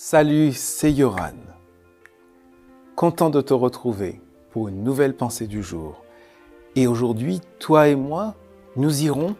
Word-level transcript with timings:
Salut, 0.00 0.52
c'est 0.52 0.92
Yoran. 0.92 1.34
Content 2.94 3.30
de 3.30 3.40
te 3.40 3.52
retrouver 3.52 4.22
pour 4.52 4.68
une 4.68 4.84
nouvelle 4.84 5.16
pensée 5.16 5.48
du 5.48 5.60
jour. 5.60 6.04
Et 6.76 6.86
aujourd'hui, 6.86 7.40
toi 7.58 7.88
et 7.88 7.96
moi, 7.96 8.36
nous 8.76 9.02
irons 9.02 9.34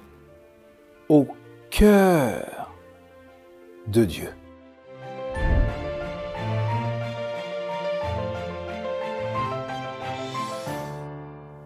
au 1.08 1.29
cœur 1.71 2.74
de 3.86 4.04
Dieu. 4.04 4.30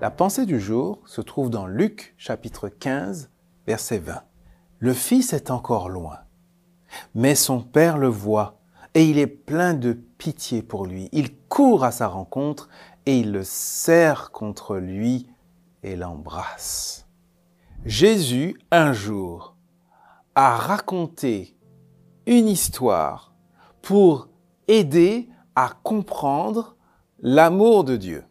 La 0.02 0.11
pensée 0.11 0.45
du 0.45 0.61
jour 0.61 1.00
se 1.06 1.22
trouve 1.22 1.48
dans 1.48 1.66
Luc 1.66 2.14
chapitre 2.18 2.68
15, 2.68 3.30
verset 3.66 4.00
20. 4.00 4.22
Le 4.80 4.93
Fils 4.93 5.32
est 5.32 5.50
encore 5.50 5.88
loin, 5.88 6.18
mais 7.14 7.34
son 7.34 7.62
Père 7.62 7.96
le 7.96 8.09
voit 8.09 8.61
et 8.95 9.04
il 9.04 9.18
est 9.18 9.27
plein 9.27 9.74
de 9.74 9.93
pitié 9.93 10.62
pour 10.62 10.87
lui. 10.87 11.09
Il 11.12 11.37
court 11.37 11.84
à 11.84 11.91
sa 11.91 12.09
rencontre 12.09 12.69
et 13.06 13.18
il 13.18 13.32
le 13.32 13.45
serre 13.45 14.30
contre 14.32 14.77
lui 14.77 15.28
et 15.82 15.96
l'embrasse. 15.96 17.06
Jésus, 17.84 18.60
un 18.70 18.92
jour, 18.92 19.56
a 20.34 20.56
raconté 20.56 21.56
une 22.27 22.48
histoire 22.48 23.34
pour 23.80 24.28
aider 24.68 25.29
à 25.54 25.70
comprendre 25.82 26.77
l'amour 27.20 27.84
de 27.84 27.96
Dieu. 27.96 28.24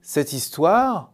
Cette 0.00 0.32
histoire, 0.32 1.12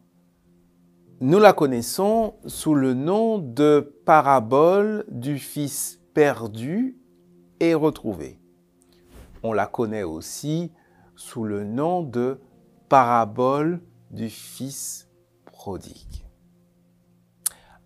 nous 1.20 1.38
la 1.38 1.52
connaissons 1.52 2.34
sous 2.46 2.74
le 2.74 2.92
nom 2.92 3.38
de 3.38 3.94
parabole 4.04 5.04
du 5.08 5.38
Fils 5.38 6.00
perdu 6.12 6.98
et 7.70 7.74
retrouvé. 7.74 8.38
On 9.42 9.52
la 9.52 9.66
connaît 9.66 10.02
aussi 10.02 10.72
sous 11.16 11.44
le 11.44 11.64
nom 11.64 12.02
de 12.02 12.40
parabole 12.88 13.82
du 14.10 14.30
Fils 14.30 15.08
prodigue. 15.44 16.24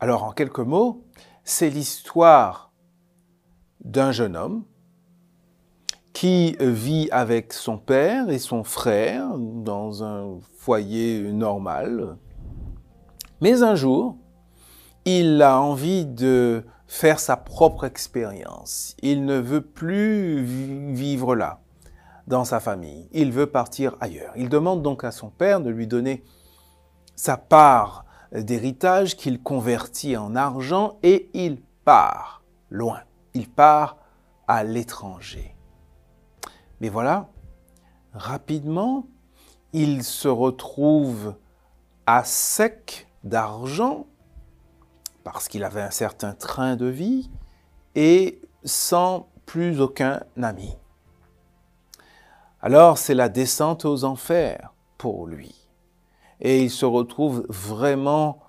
Alors 0.00 0.24
en 0.24 0.32
quelques 0.32 0.58
mots, 0.58 1.04
c'est 1.44 1.70
l'histoire 1.70 2.72
d'un 3.80 4.12
jeune 4.12 4.36
homme 4.36 4.64
qui 6.12 6.56
vit 6.60 7.08
avec 7.10 7.52
son 7.52 7.78
père 7.78 8.28
et 8.28 8.38
son 8.38 8.64
frère 8.64 9.38
dans 9.38 10.02
un 10.02 10.38
foyer 10.56 11.32
normal. 11.32 12.18
Mais 13.40 13.62
un 13.62 13.76
jour, 13.76 14.16
il 15.04 15.40
a 15.42 15.60
envie 15.60 16.06
de 16.06 16.64
faire 16.88 17.20
sa 17.20 17.36
propre 17.36 17.84
expérience. 17.84 18.96
Il 19.02 19.24
ne 19.26 19.38
veut 19.38 19.60
plus 19.60 20.42
vivre 20.42 21.36
là, 21.36 21.60
dans 22.26 22.44
sa 22.44 22.58
famille. 22.58 23.08
Il 23.12 23.30
veut 23.30 23.46
partir 23.46 23.96
ailleurs. 24.00 24.32
Il 24.36 24.48
demande 24.48 24.82
donc 24.82 25.04
à 25.04 25.12
son 25.12 25.28
père 25.28 25.60
de 25.60 25.70
lui 25.70 25.86
donner 25.86 26.24
sa 27.14 27.36
part 27.36 28.06
d'héritage 28.32 29.16
qu'il 29.16 29.42
convertit 29.42 30.16
en 30.16 30.34
argent 30.34 30.98
et 31.02 31.30
il 31.34 31.60
part 31.84 32.42
loin. 32.70 33.00
Il 33.34 33.48
part 33.48 33.98
à 34.46 34.64
l'étranger. 34.64 35.54
Mais 36.80 36.88
voilà, 36.88 37.28
rapidement, 38.14 39.06
il 39.72 40.02
se 40.04 40.28
retrouve 40.28 41.34
à 42.06 42.24
sec 42.24 43.08
d'argent 43.24 44.06
parce 45.32 45.48
qu'il 45.48 45.64
avait 45.64 45.82
un 45.82 45.90
certain 45.90 46.32
train 46.32 46.76
de 46.76 46.86
vie 46.86 47.30
et 47.94 48.40
sans 48.64 49.28
plus 49.44 49.80
aucun 49.80 50.22
ami. 50.42 50.74
Alors 52.60 52.98
c'est 52.98 53.14
la 53.14 53.28
descente 53.28 53.84
aux 53.84 54.04
enfers 54.04 54.72
pour 54.96 55.26
lui. 55.26 55.68
Et 56.40 56.62
il 56.62 56.70
se 56.70 56.86
retrouve 56.86 57.44
vraiment 57.48 58.40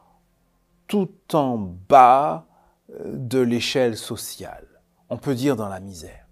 tout 0.88 1.12
en 1.34 1.58
bas 1.58 2.48
euh, 2.92 3.12
de 3.14 3.40
l'échelle 3.40 3.98
sociale. 3.98 4.68
On 5.10 5.18
peut 5.18 5.36
dire 5.36 5.56
dans 5.56 5.70
la 5.70 5.80
misère. 5.80 6.28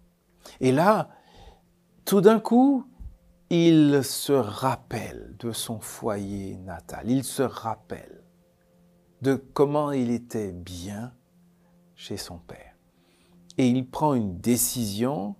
Et 0.62 0.72
là, 0.72 1.10
tout 2.06 2.22
d'un 2.22 2.40
coup, 2.40 2.88
il 3.50 4.04
se 4.04 4.34
rappelle 4.34 5.36
de 5.40 5.52
son 5.52 5.80
foyer 5.80 6.58
natal, 6.58 7.10
il 7.10 7.24
se 7.24 7.44
rappelle 7.44 8.24
de 9.22 9.36
comment 9.36 9.92
il 9.92 10.12
était 10.12 10.52
bien 10.52 11.14
chez 11.96 12.18
son 12.18 12.38
père. 12.38 12.76
Et 13.58 13.68
il 13.68 13.90
prend 13.90 14.14
une 14.14 14.38
décision 14.40 15.36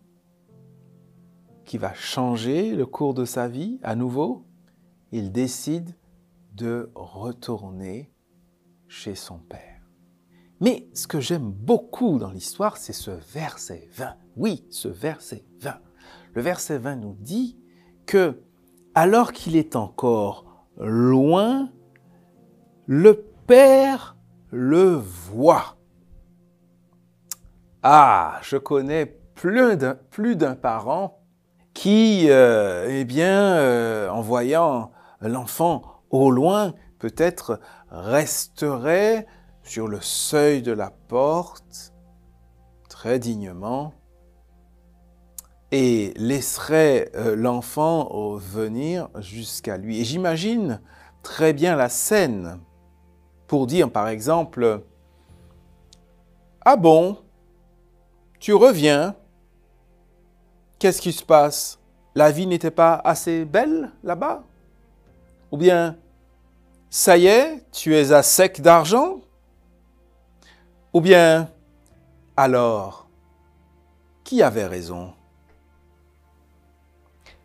qui 1.66 1.78
va 1.78 1.94
changer 1.94 2.76
le 2.76 2.86
cours 2.86 3.14
de 3.14 3.26
sa 3.26 3.48
vie 3.48 3.80
à 3.84 3.96
nouveau. 3.96 4.46
Il 5.12 5.32
décide 5.32 5.96
de 6.54 6.92
retourner 6.96 8.12
chez 8.88 9.16
son 9.16 9.38
père. 9.38 9.82
Mais 10.60 10.90
ce 10.94 11.06
que 11.06 11.20
j'aime 11.20 11.52
beaucoup 11.52 12.18
dans 12.18 12.32
l'histoire, 12.32 12.78
c'est 12.78 12.94
ce 12.94 13.12
verset 13.12 13.88
20. 13.94 14.16
Oui, 14.38 14.66
ce 14.70 14.88
verset 14.88 15.46
20 15.60 15.80
le 16.38 16.44
verset 16.44 16.78
20 16.78 16.98
nous 16.98 17.16
dit 17.20 17.58
que 18.06 18.44
alors 18.94 19.32
qu'il 19.32 19.56
est 19.56 19.76
encore 19.76 20.46
loin, 20.78 21.72
le 22.86 23.27
Père 23.48 24.18
le 24.52 24.96
voit. 24.96 25.78
Ah, 27.82 28.40
je 28.42 28.58
connais 28.58 29.06
plus 29.36 30.36
d'un 30.36 30.56
parent 30.56 31.22
qui, 31.74 32.30
euh, 32.30 32.88
eh 32.90 33.06
bien, 33.06 33.56
euh, 33.56 34.10
en 34.10 34.20
voyant 34.20 34.92
l'enfant 35.22 36.04
au 36.10 36.30
loin, 36.30 36.74
peut-être 37.00 37.62
resterait 37.90 39.26
sur 39.64 39.88
le 39.88 40.02
seuil 40.02 40.62
de 40.62 40.74
la 40.74 40.92
porte, 41.08 41.94
très 42.90 43.18
dignement, 43.18 43.94
et 45.72 46.14
laisserait 46.18 47.12
euh, 47.16 47.34
l'enfant 47.38 48.36
venir 48.36 49.08
jusqu'à 49.20 49.78
lui. 49.78 50.02
Et 50.02 50.04
j'imagine 50.04 50.82
très 51.24 51.54
bien 51.54 51.78
la 51.78 51.88
scène 51.88 52.60
pour 53.48 53.68
dire 53.68 53.90
par 53.90 54.08
exemple, 54.10 54.84
Ah 56.62 56.76
bon, 56.76 57.18
tu 58.40 58.54
reviens, 58.54 59.16
qu'est-ce 60.80 61.02
qui 61.02 61.14
se 61.14 61.24
passe? 61.24 61.80
La 62.14 62.32
vie 62.32 62.48
n'était 62.48 62.72
pas 62.72 62.96
assez 62.96 63.46
belle 63.46 63.92
là-bas? 64.04 64.44
Ou 65.52 65.58
bien, 65.58 65.98
ça 66.90 67.18
y 67.18 67.28
est, 67.28 67.66
tu 67.72 67.96
es 67.96 68.12
à 68.12 68.24
sec 68.24 68.62
d'argent? 68.62 69.22
Ou 70.94 71.02
bien, 71.02 71.50
alors, 72.36 73.08
qui 74.24 74.42
avait 74.42 74.66
raison? 74.66 75.14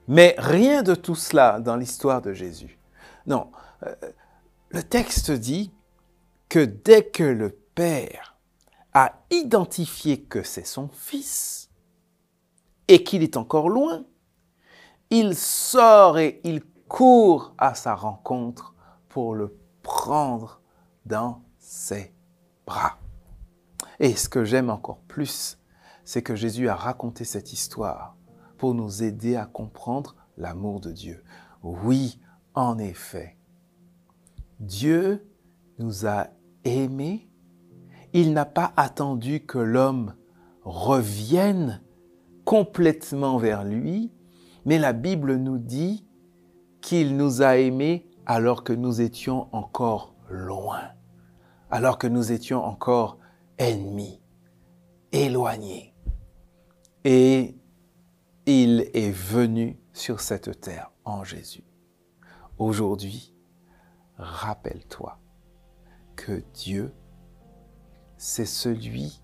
Mais 0.08 0.34
rien 0.38 0.82
de 0.82 0.94
tout 0.94 1.14
cela 1.14 1.60
dans 1.60 1.76
l'histoire 1.76 2.22
de 2.22 2.32
Jésus. 2.32 2.78
Non, 3.26 3.50
euh, 3.84 3.94
le 4.70 4.82
texte 4.82 5.30
dit 5.30 5.72
que 6.52 6.66
dès 6.66 7.08
que 7.08 7.22
le 7.22 7.48
Père 7.74 8.36
a 8.92 9.24
identifié 9.30 10.20
que 10.20 10.42
c'est 10.42 10.66
son 10.66 10.88
Fils 10.88 11.70
et 12.88 13.04
qu'il 13.04 13.22
est 13.22 13.38
encore 13.38 13.70
loin, 13.70 14.04
il 15.08 15.34
sort 15.34 16.18
et 16.18 16.42
il 16.44 16.62
court 16.88 17.54
à 17.56 17.74
sa 17.74 17.94
rencontre 17.94 18.74
pour 19.08 19.34
le 19.34 19.56
prendre 19.82 20.60
dans 21.06 21.42
ses 21.58 22.12
bras. 22.66 22.98
Et 23.98 24.14
ce 24.14 24.28
que 24.28 24.44
j'aime 24.44 24.68
encore 24.68 25.00
plus, 25.08 25.58
c'est 26.04 26.22
que 26.22 26.36
Jésus 26.36 26.68
a 26.68 26.76
raconté 26.76 27.24
cette 27.24 27.54
histoire 27.54 28.15
pour 28.59 28.74
nous 28.74 29.03
aider 29.03 29.36
à 29.36 29.47
comprendre 29.47 30.16
l'amour 30.36 30.80
de 30.80 30.92
Dieu. 30.92 31.24
Oui, 31.62 32.21
en 32.53 32.77
effet, 32.78 33.38
Dieu 34.60 35.27
nous 35.78 36.06
a 36.06 36.28
aimés. 36.64 37.28
Il 38.12 38.32
n'a 38.32 38.44
pas 38.44 38.72
attendu 38.76 39.41
que 39.47 39.59
l'homme 39.59 40.14
revienne 40.64 41.82
complètement 42.44 43.38
vers 43.38 43.64
lui, 43.64 44.12
mais 44.64 44.78
la 44.78 44.92
Bible 44.92 45.36
nous 45.36 45.59
dit 45.59 46.06
qu'il 46.80 47.16
nous 47.16 47.42
a 47.42 47.56
aimés 47.56 48.09
alors 48.26 48.64
que 48.64 48.72
nous 48.72 49.00
étions 49.00 49.48
encore 49.54 50.14
loin, 50.28 50.82
alors 51.70 51.98
que 51.98 52.06
nous 52.06 52.32
étions 52.32 52.65
encore 52.65 53.18
ennemis, 53.58 54.20
éloignés. 55.12 55.94
Et 57.04 57.56
il 58.47 58.91
est 58.94 59.10
venu 59.10 59.78
sur 59.92 60.20
cette 60.20 60.60
terre 60.60 60.91
en 61.04 61.24
Jésus. 61.24 61.65
Aujourd'hui, 62.58 63.34
rappelle-toi 64.16 65.22
que 66.16 66.42
Dieu, 66.54 66.92
c'est 68.16 68.47
celui 68.47 69.20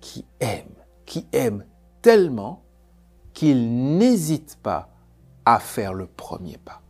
qui 0.00 0.26
aime, 0.40 0.74
qui 1.06 1.26
aime 1.32 1.64
tellement 2.02 2.64
qu'ils 3.32 3.96
n'hésitent 3.96 4.58
pas 4.62 4.90
à 5.44 5.58
faire 5.58 5.94
le 5.94 6.06
premier 6.06 6.58
pas. 6.58 6.82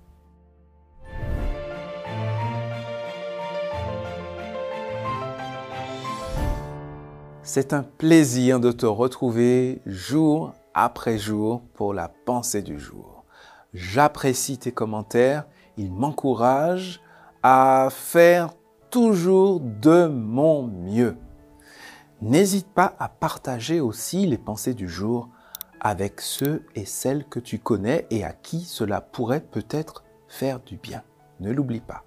C'est 7.42 7.72
un 7.72 7.82
plaisir 7.82 8.60
de 8.60 8.72
te 8.72 8.84
retrouver 8.84 9.80
jour 9.86 10.52
après 10.74 11.16
jour 11.16 11.62
pour 11.72 11.94
la 11.94 12.08
pensée 12.08 12.60
du 12.60 12.78
jour. 12.78 13.24
J'apprécie 13.72 14.58
tes 14.58 14.72
commentaires, 14.72 15.46
ils 15.78 15.90
m'encouragent 15.90 17.00
à 17.42 17.88
faire 17.90 18.54
toujours 18.90 19.60
de 19.60 20.06
mon 20.06 20.66
mieux. 20.66 21.16
N'hésite 22.20 22.68
pas 22.68 22.94
à 22.98 23.08
partager 23.08 23.80
aussi 23.80 24.26
les 24.26 24.38
pensées 24.38 24.74
du 24.74 24.88
jour 24.88 25.28
avec 25.80 26.20
ceux 26.20 26.66
et 26.74 26.84
celles 26.84 27.24
que 27.24 27.38
tu 27.38 27.58
connais 27.58 28.06
et 28.10 28.24
à 28.24 28.32
qui 28.32 28.60
cela 28.64 29.00
pourrait 29.00 29.40
peut-être 29.40 30.04
faire 30.26 30.60
du 30.60 30.76
bien. 30.76 31.02
Ne 31.40 31.52
l'oublie 31.52 31.80
pas. 31.80 32.04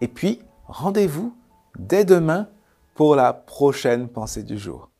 Et 0.00 0.08
puis, 0.08 0.40
rendez-vous 0.66 1.34
dès 1.78 2.04
demain 2.04 2.48
pour 2.94 3.16
la 3.16 3.32
prochaine 3.32 4.08
pensée 4.08 4.42
du 4.42 4.58
jour. 4.58 4.91